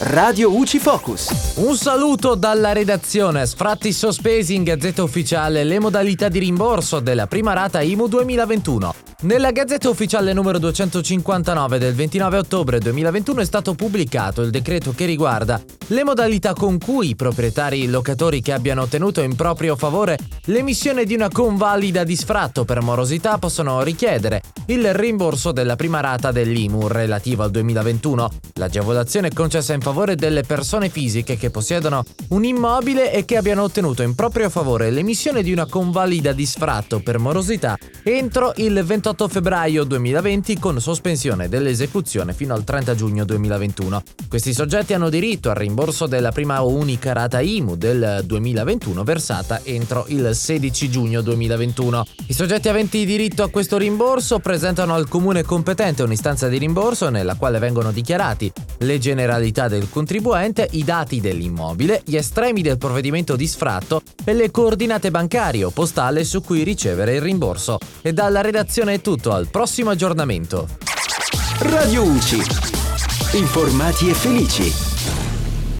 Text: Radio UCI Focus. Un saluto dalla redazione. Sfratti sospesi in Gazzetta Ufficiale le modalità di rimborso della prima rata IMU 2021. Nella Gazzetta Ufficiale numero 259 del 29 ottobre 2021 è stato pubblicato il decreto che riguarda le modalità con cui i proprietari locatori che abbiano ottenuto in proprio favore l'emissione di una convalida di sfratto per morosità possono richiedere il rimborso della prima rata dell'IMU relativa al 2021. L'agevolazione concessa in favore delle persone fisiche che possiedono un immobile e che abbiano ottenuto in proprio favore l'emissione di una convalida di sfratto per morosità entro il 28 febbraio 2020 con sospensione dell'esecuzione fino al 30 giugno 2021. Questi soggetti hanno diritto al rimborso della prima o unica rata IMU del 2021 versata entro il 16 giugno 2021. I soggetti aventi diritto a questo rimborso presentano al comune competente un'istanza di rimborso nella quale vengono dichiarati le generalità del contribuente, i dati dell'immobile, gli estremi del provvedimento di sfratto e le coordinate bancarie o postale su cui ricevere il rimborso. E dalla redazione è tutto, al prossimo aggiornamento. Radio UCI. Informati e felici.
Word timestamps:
Radio 0.00 0.56
UCI 0.56 0.78
Focus. 0.78 1.54
Un 1.56 1.74
saluto 1.74 2.36
dalla 2.36 2.72
redazione. 2.72 3.44
Sfratti 3.46 3.92
sospesi 3.92 4.54
in 4.54 4.62
Gazzetta 4.62 5.02
Ufficiale 5.02 5.64
le 5.64 5.80
modalità 5.80 6.28
di 6.28 6.38
rimborso 6.38 7.00
della 7.00 7.26
prima 7.26 7.52
rata 7.52 7.80
IMU 7.80 8.06
2021. 8.06 9.07
Nella 9.20 9.50
Gazzetta 9.50 9.88
Ufficiale 9.88 10.32
numero 10.32 10.60
259 10.60 11.78
del 11.78 11.92
29 11.92 12.38
ottobre 12.38 12.78
2021 12.78 13.40
è 13.40 13.44
stato 13.44 13.74
pubblicato 13.74 14.42
il 14.42 14.50
decreto 14.50 14.92
che 14.92 15.06
riguarda 15.06 15.60
le 15.88 16.04
modalità 16.04 16.52
con 16.52 16.78
cui 16.78 17.08
i 17.08 17.16
proprietari 17.16 17.88
locatori 17.88 18.40
che 18.40 18.52
abbiano 18.52 18.82
ottenuto 18.82 19.20
in 19.20 19.34
proprio 19.34 19.74
favore 19.74 20.18
l'emissione 20.44 21.04
di 21.04 21.14
una 21.14 21.30
convalida 21.30 22.04
di 22.04 22.14
sfratto 22.14 22.64
per 22.64 22.80
morosità 22.80 23.38
possono 23.38 23.82
richiedere 23.82 24.40
il 24.66 24.94
rimborso 24.94 25.50
della 25.50 25.74
prima 25.74 25.98
rata 25.98 26.30
dell'IMU 26.30 26.86
relativa 26.86 27.42
al 27.42 27.50
2021. 27.50 28.30
L'agevolazione 28.54 29.32
concessa 29.32 29.72
in 29.72 29.80
favore 29.80 30.14
delle 30.14 30.42
persone 30.42 30.90
fisiche 30.90 31.36
che 31.36 31.50
possiedono 31.50 32.04
un 32.28 32.44
immobile 32.44 33.12
e 33.12 33.24
che 33.24 33.36
abbiano 33.36 33.62
ottenuto 33.62 34.02
in 34.02 34.14
proprio 34.14 34.48
favore 34.48 34.90
l'emissione 34.90 35.42
di 35.42 35.50
una 35.50 35.66
convalida 35.66 36.32
di 36.32 36.46
sfratto 36.46 37.00
per 37.00 37.18
morosità 37.18 37.76
entro 38.04 38.52
il 38.56 38.84
28 39.08 39.28
febbraio 39.28 39.84
2020 39.84 40.58
con 40.58 40.78
sospensione 40.82 41.48
dell'esecuzione 41.48 42.34
fino 42.34 42.52
al 42.52 42.62
30 42.62 42.94
giugno 42.94 43.24
2021. 43.24 44.02
Questi 44.28 44.52
soggetti 44.52 44.92
hanno 44.92 45.08
diritto 45.08 45.48
al 45.48 45.56
rimborso 45.56 46.06
della 46.06 46.30
prima 46.30 46.62
o 46.62 46.68
unica 46.68 47.14
rata 47.14 47.40
IMU 47.40 47.76
del 47.76 48.20
2021 48.26 49.02
versata 49.04 49.60
entro 49.62 50.04
il 50.08 50.34
16 50.34 50.90
giugno 50.90 51.22
2021. 51.22 52.04
I 52.26 52.34
soggetti 52.34 52.68
aventi 52.68 53.06
diritto 53.06 53.42
a 53.42 53.48
questo 53.48 53.78
rimborso 53.78 54.40
presentano 54.40 54.92
al 54.92 55.08
comune 55.08 55.42
competente 55.42 56.02
un'istanza 56.02 56.48
di 56.48 56.58
rimborso 56.58 57.08
nella 57.08 57.36
quale 57.36 57.58
vengono 57.58 57.92
dichiarati 57.92 58.52
le 58.80 58.98
generalità 58.98 59.68
del 59.68 59.88
contribuente, 59.88 60.68
i 60.72 60.84
dati 60.84 61.20
dell'immobile, 61.20 62.02
gli 62.04 62.16
estremi 62.16 62.60
del 62.60 62.76
provvedimento 62.76 63.36
di 63.36 63.46
sfratto 63.46 64.02
e 64.22 64.34
le 64.34 64.50
coordinate 64.50 65.10
bancarie 65.10 65.64
o 65.64 65.70
postale 65.70 66.24
su 66.24 66.42
cui 66.42 66.62
ricevere 66.62 67.14
il 67.14 67.22
rimborso. 67.22 67.78
E 68.02 68.12
dalla 68.12 68.42
redazione 68.42 68.97
è 68.98 69.00
tutto, 69.00 69.32
al 69.32 69.48
prossimo 69.48 69.90
aggiornamento. 69.90 70.68
Radio 71.60 72.02
UCI. 72.02 72.42
Informati 73.32 74.08
e 74.08 74.14
felici. 74.14 74.97